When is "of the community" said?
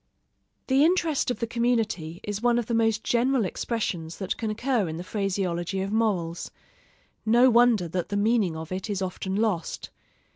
1.29-2.21